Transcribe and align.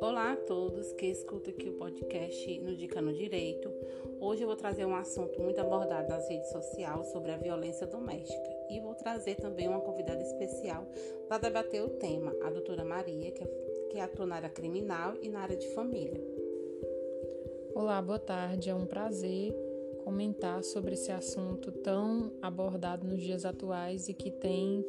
Olá 0.00 0.32
a 0.32 0.36
todos 0.36 0.92
que 0.94 1.06
escutam 1.06 1.52
aqui 1.52 1.68
o 1.68 1.74
podcast 1.74 2.60
no 2.60 2.74
Dica 2.74 3.00
no 3.00 3.12
Direito. 3.12 3.72
Hoje 4.20 4.42
eu 4.42 4.48
vou 4.48 4.56
trazer 4.56 4.84
um 4.84 4.96
assunto 4.96 5.40
muito 5.40 5.60
abordado 5.60 6.08
nas 6.08 6.28
redes 6.28 6.50
sociais 6.50 7.06
sobre 7.12 7.30
a 7.30 7.36
violência 7.36 7.86
doméstica 7.86 8.50
e 8.68 8.80
vou 8.80 8.96
trazer 8.96 9.36
também 9.36 9.68
uma 9.68 9.80
convidada 9.80 10.22
especial 10.22 10.84
para 11.28 11.38
debater 11.38 11.80
o 11.82 11.90
tema, 11.90 12.34
a 12.42 12.50
doutora 12.50 12.84
Maria, 12.84 13.30
que, 13.30 13.44
é, 13.44 13.46
que 13.90 14.00
atua 14.00 14.26
na 14.26 14.34
área 14.36 14.50
criminal 14.50 15.14
e 15.22 15.28
na 15.28 15.40
área 15.40 15.56
de 15.56 15.68
família. 15.68 16.20
Olá, 17.74 18.02
boa 18.02 18.18
tarde. 18.18 18.70
É 18.70 18.74
um 18.74 18.86
prazer 18.86 19.67
comentar 20.08 20.64
sobre 20.64 20.94
esse 20.94 21.12
assunto 21.12 21.70
tão 21.70 22.32
abordado 22.40 23.06
nos 23.06 23.20
dias 23.20 23.44
atuais 23.44 24.08
e 24.08 24.14
que 24.14 24.30
tem 24.30 24.82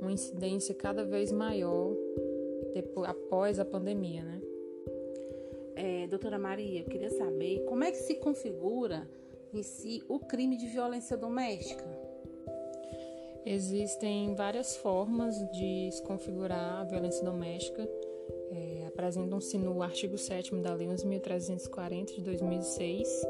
uma 0.00 0.12
incidência 0.12 0.72
cada 0.72 1.04
vez 1.04 1.32
maior 1.32 1.92
depois, 2.72 3.10
após 3.10 3.58
a 3.58 3.64
pandemia, 3.64 4.22
né? 4.22 4.40
É, 5.74 6.06
doutora 6.06 6.38
Maria, 6.38 6.82
eu 6.82 6.84
queria 6.84 7.10
saber 7.10 7.64
como 7.64 7.82
é 7.82 7.90
que 7.90 7.96
se 7.96 8.14
configura 8.14 9.10
em 9.52 9.60
si 9.60 10.04
o 10.08 10.20
crime 10.20 10.56
de 10.56 10.68
violência 10.68 11.16
doméstica? 11.16 11.84
Existem 13.44 14.36
várias 14.36 14.76
formas 14.76 15.34
de 15.50 15.90
se 15.90 16.02
configurar 16.04 16.82
a 16.82 16.84
violência 16.84 17.24
doméstica. 17.24 17.82
É, 18.52 18.86
Apresentam-se 18.86 19.58
no 19.58 19.82
artigo 19.82 20.16
7 20.16 20.54
da 20.56 20.74
Lei 20.74 20.86
11.340 20.86 22.14
de 22.14 22.20
2006, 22.20 23.26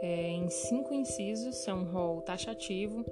é, 0.00 0.30
em 0.30 0.48
cinco 0.48 0.94
incisos, 0.94 1.66
é 1.66 1.74
um 1.74 1.84
rol 1.84 2.22
taxativo 2.22 3.04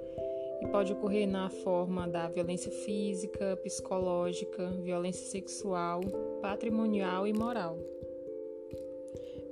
e 0.60 0.66
pode 0.68 0.92
ocorrer 0.92 1.28
na 1.28 1.50
forma 1.50 2.08
da 2.08 2.28
violência 2.28 2.70
física, 2.70 3.56
psicológica, 3.56 4.70
violência 4.82 5.26
sexual, 5.26 6.00
patrimonial 6.40 7.26
e 7.26 7.32
moral. 7.32 7.78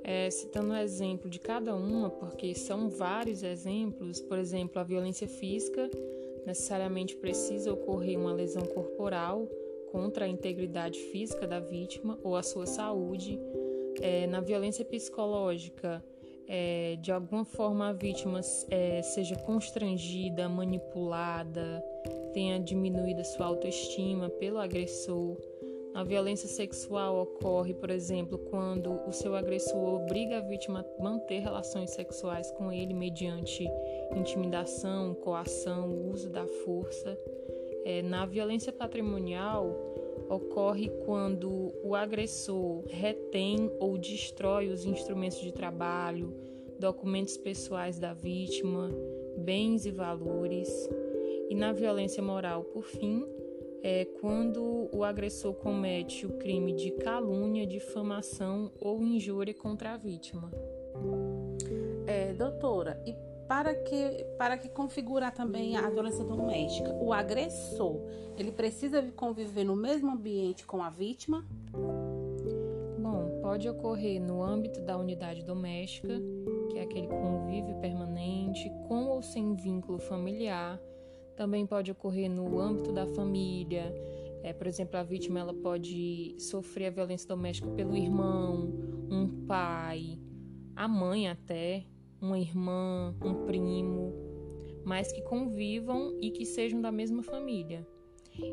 É, 0.03 0.29
citando 0.29 0.71
o 0.71 0.77
exemplo 0.77 1.29
de 1.29 1.39
cada 1.39 1.75
uma, 1.75 2.09
porque 2.09 2.53
são 2.53 2.89
vários 2.89 3.41
exemplos, 3.41 4.21
por 4.21 4.37
exemplo, 4.37 4.79
a 4.79 4.83
violência 4.83 5.27
física 5.27 5.89
necessariamente 6.45 7.15
precisa 7.15 7.73
ocorrer 7.73 8.19
uma 8.19 8.31
lesão 8.31 8.63
corporal 8.63 9.49
contra 9.91 10.25
a 10.25 10.27
integridade 10.27 10.99
física 10.99 11.47
da 11.47 11.59
vítima 11.59 12.19
ou 12.23 12.35
a 12.35 12.43
sua 12.43 12.65
saúde. 12.65 13.39
É, 13.99 14.27
na 14.27 14.41
violência 14.41 14.83
psicológica, 14.83 16.03
é, 16.47 16.97
de 17.01 17.11
alguma 17.11 17.43
forma 17.45 17.89
a 17.89 17.93
vítima 17.93 18.41
é, 18.69 19.01
seja 19.01 19.35
constrangida, 19.35 20.47
manipulada, 20.47 21.83
tenha 22.33 22.59
diminuído 22.59 23.21
a 23.21 23.23
sua 23.23 23.47
autoestima 23.47 24.29
pelo 24.29 24.59
agressor. 24.59 25.37
A 25.93 26.03
violência 26.03 26.49
sexual 26.49 27.21
ocorre, 27.21 27.73
por 27.73 27.89
exemplo, 27.89 28.37
quando 28.37 28.91
o 29.07 29.13
seu 29.13 29.33
agressor 29.33 30.01
obriga 30.01 30.39
a 30.39 30.41
vítima 30.41 30.81
a 30.99 31.03
manter 31.03 31.39
relações 31.39 31.91
sexuais 31.91 32.51
com 32.51 32.69
ele 32.69 32.93
mediante 32.93 33.65
intimidação, 34.13 35.13
coação, 35.15 36.11
uso 36.11 36.29
da 36.29 36.45
força. 36.65 37.17
É, 37.85 38.01
na 38.01 38.25
violência 38.25 38.73
patrimonial, 38.73 39.73
ocorre 40.29 40.89
quando 41.05 41.71
o 41.83 41.95
agressor 41.95 42.83
retém 42.87 43.71
ou 43.79 43.97
destrói 43.97 44.69
os 44.69 44.85
instrumentos 44.85 45.39
de 45.39 45.51
trabalho, 45.51 46.33
documentos 46.79 47.37
pessoais 47.37 47.99
da 47.99 48.13
vítima, 48.13 48.89
bens 49.37 49.85
e 49.85 49.91
valores. 49.91 50.89
E 51.49 51.55
na 51.55 51.71
violência 51.71 52.23
moral, 52.23 52.63
por 52.63 52.83
fim, 52.83 53.25
é 53.83 54.05
quando 54.19 54.89
o 54.91 55.03
agressor 55.03 55.53
comete 55.53 56.25
o 56.25 56.37
crime 56.39 56.73
de 56.73 56.91
calúnia, 56.91 57.67
difamação 57.67 58.71
ou 58.81 59.03
injúria 59.03 59.53
contra 59.53 59.93
a 59.93 59.97
vítima. 59.97 60.51
É, 62.07 62.33
doutora, 62.33 62.99
e 63.05 63.15
para 63.47 63.75
que, 63.75 64.25
para 64.37 64.57
que 64.57 64.69
configurar 64.69 65.33
também 65.33 65.77
a 65.77 65.89
violência 65.89 66.23
doméstica, 66.23 66.91
o 66.93 67.13
agressor, 67.13 68.01
ele 68.37 68.51
precisa 68.51 69.01
conviver 69.15 69.63
no 69.63 69.75
mesmo 69.75 70.11
ambiente 70.11 70.65
com 70.65 70.81
a 70.81 70.89
vítima? 70.89 71.45
Bom, 72.99 73.39
pode 73.41 73.69
ocorrer 73.69 74.19
no 74.19 74.41
âmbito 74.41 74.81
da 74.81 74.97
unidade 74.97 75.43
doméstica, 75.43 76.19
que 76.71 76.79
é 76.79 76.83
aquele 76.83 77.07
convívio 77.07 77.75
permanente, 77.79 78.69
com 78.87 79.05
ou 79.05 79.21
sem 79.21 79.55
vínculo 79.55 79.99
familiar. 79.99 80.79
Também 81.35 81.67
pode 81.67 81.91
ocorrer 81.91 82.29
no 82.29 82.59
âmbito 82.59 82.91
da 82.91 83.05
família. 83.05 83.93
É, 84.41 84.53
por 84.53 84.67
exemplo, 84.67 84.97
a 84.97 85.03
vítima 85.03 85.39
ela 85.39 85.53
pode 85.53 86.35
sofrer 86.39 86.87
a 86.87 86.91
violência 86.91 87.27
doméstica 87.27 87.69
pelo 87.71 87.95
irmão, 87.95 88.73
um 89.09 89.45
pai, 89.45 90.19
a 90.75 90.87
mãe 90.87 91.27
até, 91.27 91.85
uma 92.25 92.39
irmã, 92.39 93.15
um 93.23 93.45
primo, 93.45 94.13
mas 94.83 95.11
que 95.11 95.21
convivam 95.21 96.17
e 96.19 96.31
que 96.31 96.45
sejam 96.45 96.81
da 96.81 96.91
mesma 96.91 97.21
família. 97.21 97.87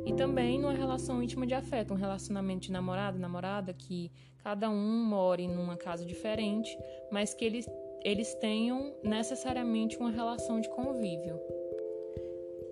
E 0.06 0.12
também 0.14 0.58
numa 0.58 0.72
relação 0.72 1.22
íntima 1.22 1.46
de 1.46 1.54
afeto, 1.54 1.92
um 1.92 1.96
relacionamento 1.96 2.66
de 2.66 2.72
namorado, 2.72 3.18
namorada, 3.18 3.72
que 3.72 4.12
cada 4.38 4.70
um 4.70 5.04
more 5.04 5.48
numa 5.48 5.76
casa 5.76 6.04
diferente, 6.04 6.76
mas 7.10 7.34
que 7.34 7.44
eles, 7.44 7.66
eles 8.04 8.34
tenham 8.34 8.94
necessariamente 9.02 9.96
uma 9.98 10.10
relação 10.10 10.60
de 10.60 10.68
convívio. 10.68 11.40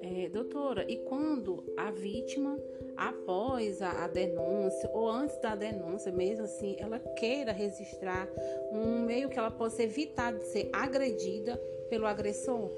É, 0.03 0.29
doutora, 0.29 0.85
e 0.91 0.99
quando 0.99 1.65
a 1.77 1.91
vítima, 1.91 2.57
após 3.01 3.81
a, 3.81 4.05
a, 4.05 4.09
denúncia 4.09 4.91
ou 4.93 5.09
antes 5.09 5.41
da 5.41 5.57
denúncia, 5.57 6.13
mesmo 6.13 6.45
assim, 6.45 6.77
ela 6.79 6.99
queira 6.99 7.51
registrar 7.51 8.29
um 8.71 9.01
meio 9.01 9.31
que 9.31 9.39
ela 9.39 9.51
possa 9.51 9.83
evitar 9.83 10.35
de 10.35 10.45
ser 10.45 10.69
agredida 10.71 11.57
pelo 11.89 12.07
agressor? 12.07 12.71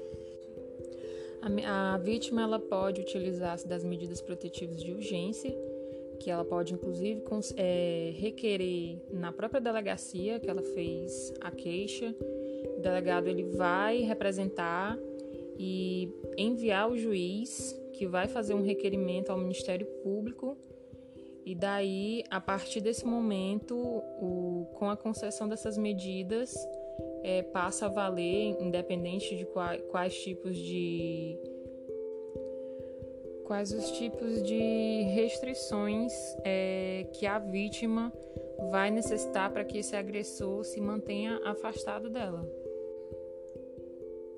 A, 1.41 1.95
a 1.95 1.97
vítima 1.97 2.41
ela 2.41 2.57
pode 2.57 3.01
utilizar-se 3.01 3.67
das 3.67 3.83
medidas 3.83 4.21
protetivas 4.21 4.81
de 4.81 4.93
urgência, 4.93 5.53
que 6.21 6.31
ela 6.31 6.45
pode 6.45 6.73
inclusive 6.73 7.21
é, 7.57 8.13
requerer 8.15 9.01
na 9.11 9.33
própria 9.33 9.59
delegacia 9.59 10.39
que 10.39 10.49
ela 10.49 10.63
fez 10.63 11.33
a 11.41 11.51
queixa. 11.51 12.15
O 12.77 12.79
delegado 12.79 13.27
ele 13.27 13.43
vai 13.43 13.99
representar 14.03 14.97
e 15.59 16.09
enviar 16.37 16.89
o 16.89 16.97
juiz 16.97 17.82
que 18.03 18.07
vai 18.07 18.27
fazer 18.27 18.53
um 18.53 18.61
requerimento 18.61 19.31
ao 19.31 19.37
Ministério 19.37 19.87
Público 20.03 20.57
e 21.45 21.55
daí 21.55 22.21
a 22.29 22.41
partir 22.41 22.81
desse 22.81 23.05
momento 23.05 23.77
o, 23.77 24.67
com 24.73 24.89
a 24.89 24.97
concessão 24.97 25.47
dessas 25.47 25.77
medidas 25.77 26.53
é, 27.23 27.43
passa 27.43 27.85
a 27.85 27.89
valer 27.89 28.57
independente 28.59 29.37
de 29.37 29.45
quais, 29.45 29.81
quais 29.89 30.21
tipos 30.21 30.57
de 30.57 31.39
quais 33.45 33.71
os 33.71 33.89
tipos 33.91 34.43
de 34.43 35.03
restrições 35.13 36.11
é, 36.43 37.07
que 37.13 37.25
a 37.25 37.39
vítima 37.39 38.11
vai 38.69 38.91
necessitar 38.91 39.49
para 39.49 39.63
que 39.63 39.77
esse 39.77 39.95
agressor 39.95 40.65
se 40.65 40.81
mantenha 40.81 41.39
afastado 41.45 42.09
dela. 42.09 42.45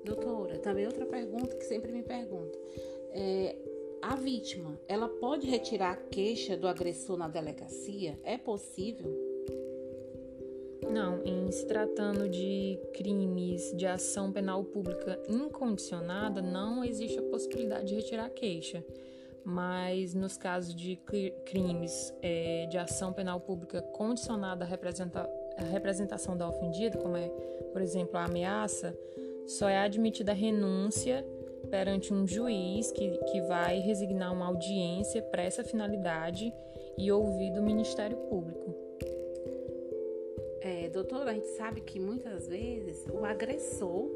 Doutora, 0.04 0.56
também 0.60 0.86
outra 0.86 1.04
pergunta 1.04 1.56
que 1.56 1.64
sempre 1.64 1.90
me 1.90 2.04
perguntam. 2.04 2.60
É, 3.18 3.56
a 4.02 4.14
vítima, 4.14 4.78
ela 4.86 5.08
pode 5.08 5.46
retirar 5.46 5.92
a 5.92 5.96
queixa 5.96 6.54
do 6.54 6.68
agressor 6.68 7.16
na 7.16 7.26
delegacia? 7.26 8.20
É 8.22 8.36
possível? 8.36 9.10
Não, 10.92 11.24
em 11.24 11.50
se 11.50 11.66
tratando 11.66 12.28
de 12.28 12.78
crimes 12.92 13.74
de 13.74 13.86
ação 13.86 14.30
penal 14.30 14.62
pública 14.62 15.18
incondicionada, 15.28 16.42
não 16.42 16.84
existe 16.84 17.18
a 17.18 17.22
possibilidade 17.22 17.88
de 17.88 17.94
retirar 17.94 18.26
a 18.26 18.30
queixa. 18.30 18.84
Mas 19.42 20.12
nos 20.12 20.36
casos 20.36 20.74
de 20.74 20.96
crimes 21.46 22.12
é, 22.20 22.66
de 22.66 22.76
ação 22.76 23.14
penal 23.14 23.40
pública 23.40 23.80
condicionada 23.80 24.64
à, 24.64 24.68
representa 24.68 25.26
representação 25.70 26.36
da 26.36 26.46
ofendida, 26.48 26.98
como 26.98 27.16
é, 27.16 27.28
por 27.72 27.80
exemplo, 27.80 28.18
a 28.18 28.24
ameaça, 28.24 28.94
só 29.46 29.68
é 29.68 29.78
admitida 29.78 30.32
a 30.32 30.34
renúncia 30.34 31.24
perante 31.66 32.12
um 32.12 32.26
juiz 32.26 32.90
que, 32.92 33.18
que 33.30 33.40
vai 33.42 33.78
resignar 33.80 34.32
uma 34.32 34.46
audiência 34.46 35.22
para 35.22 35.42
essa 35.42 35.64
finalidade 35.64 36.52
e 36.98 37.12
ouvir 37.12 37.52
do 37.52 37.62
Ministério 37.62 38.16
Público. 38.28 38.74
É, 40.60 40.88
doutora, 40.88 41.30
a 41.30 41.34
gente 41.34 41.48
sabe 41.48 41.80
que 41.80 42.00
muitas 42.00 42.48
vezes 42.48 43.06
o 43.12 43.24
agressor 43.24 44.10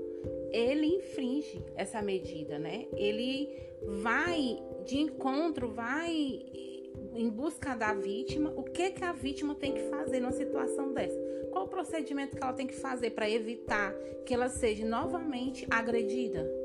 ele 0.51 0.87
infringe 0.87 1.65
essa 1.77 2.03
medida, 2.03 2.59
né? 2.59 2.87
Ele 2.97 3.49
vai 4.03 4.59
de 4.85 4.99
encontro, 4.99 5.69
vai 5.69 6.43
em 7.15 7.29
busca 7.29 7.75
da 7.75 7.95
vítima. 7.95 8.53
O 8.57 8.65
que 8.65 8.91
que 8.91 9.05
a 9.05 9.13
vítima 9.13 9.55
tem 9.55 9.73
que 9.73 9.83
fazer 9.83 10.21
numa 10.21 10.33
situação 10.33 10.93
dessa? 10.93 11.19
Qual 11.51 11.65
o 11.65 11.69
procedimento 11.69 12.37
que 12.37 12.43
ela 12.43 12.53
tem 12.53 12.67
que 12.67 12.75
fazer 12.75 13.11
para 13.11 13.31
evitar 13.31 13.93
que 14.25 14.35
ela 14.35 14.49
seja 14.49 14.85
novamente 14.85 15.67
agredida? 15.71 16.60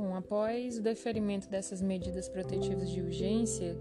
Bom, 0.00 0.16
após 0.16 0.78
o 0.78 0.82
deferimento 0.82 1.46
dessas 1.46 1.82
medidas 1.82 2.26
protetivas 2.26 2.88
de 2.88 3.02
urgência, 3.02 3.76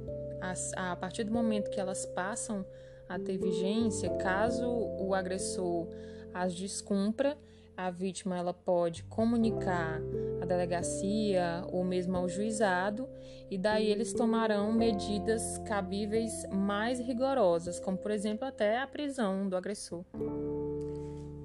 a, 0.76 0.94
partir 0.98 1.24
do 1.24 1.32
momento 1.32 1.72
que 1.72 1.80
elas 1.80 2.06
passam 2.08 2.66
a 3.08 3.18
ter 3.18 3.38
vigência, 3.38 4.10
caso 4.18 4.68
o 4.68 5.16
agressor 5.16 5.88
as 6.34 6.54
descumpra, 6.54 7.38
a 7.76 7.90
vítima 7.90 8.38
ela 8.38 8.54
pode 8.54 9.04
comunicar 9.04 10.02
à 10.42 10.46
delegacia 10.46 11.64
ou 11.72 11.86
mesmo 11.86 12.18
ao 12.18 12.28
juizado 12.28 13.08
e 13.50 13.58
daí 13.58 13.90
eles 13.90 14.12
tomarão 14.12 14.74
medidas 14.74 15.58
cabíveis 15.60 16.46
mais 16.52 17.00
rigorosas, 17.00 17.80
como 17.80 17.98
por 17.98 18.12
exemplo 18.12 18.46
até 18.46 18.78
a 18.78 18.86
prisão 18.86 19.48
do 19.48 19.56
agressor. 19.56 20.04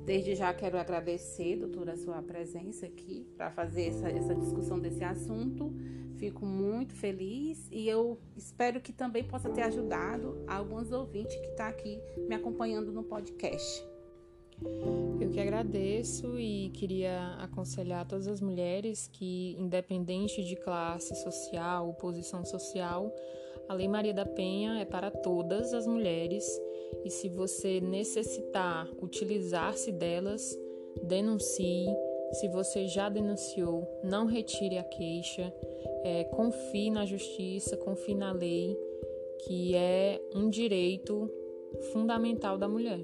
Desde 0.04 0.34
já 0.34 0.52
quero 0.52 0.78
agradecer, 0.78 1.56
doutora, 1.56 1.92
a 1.92 1.96
sua 1.96 2.20
presença 2.22 2.84
aqui 2.84 3.26
para 3.36 3.50
fazer 3.50 3.86
essa, 3.86 4.08
essa 4.08 4.34
discussão 4.34 4.78
desse 4.78 5.02
assunto. 5.02 5.72
Fico 6.16 6.44
muito 6.44 6.94
feliz 6.94 7.68
e 7.72 7.88
eu 7.88 8.18
espero 8.36 8.80
que 8.80 8.92
também 8.92 9.24
possa 9.24 9.48
ter 9.50 9.62
ajudado 9.62 10.44
alguns 10.46 10.92
ouvintes 10.92 11.34
que 11.36 11.48
estão 11.48 11.56
tá 11.56 11.68
aqui 11.68 11.98
me 12.28 12.34
acompanhando 12.34 12.92
no 12.92 13.02
podcast. 13.02 13.82
Eu 15.20 15.30
que 15.30 15.40
agradeço 15.40 16.38
e 16.38 16.70
queria 16.70 17.34
aconselhar 17.38 18.06
todas 18.06 18.28
as 18.28 18.40
mulheres 18.40 19.08
que, 19.10 19.56
independente 19.58 20.44
de 20.44 20.54
classe 20.56 21.14
social 21.16 21.88
ou 21.88 21.94
posição 21.94 22.44
social, 22.44 23.12
a 23.68 23.74
Lei 23.74 23.88
Maria 23.88 24.12
da 24.12 24.26
Penha 24.26 24.80
é 24.80 24.84
para 24.84 25.10
todas 25.10 25.72
as 25.72 25.86
mulheres 25.86 26.44
e 27.04 27.10
se 27.10 27.28
você 27.28 27.80
necessitar 27.80 28.88
utilizar-se 29.00 29.90
delas, 29.92 30.58
denuncie. 31.02 31.86
Se 32.32 32.48
você 32.48 32.88
já 32.88 33.08
denunciou, 33.08 33.86
não 34.02 34.26
retire 34.26 34.78
a 34.78 34.82
queixa, 34.82 35.52
é, 36.02 36.24
confie 36.24 36.90
na 36.90 37.06
justiça, 37.06 37.76
confie 37.76 38.14
na 38.14 38.32
lei, 38.32 38.76
que 39.44 39.74
é 39.76 40.20
um 40.34 40.48
direito 40.48 41.30
fundamental 41.92 42.58
da 42.58 42.68
mulher. 42.68 43.00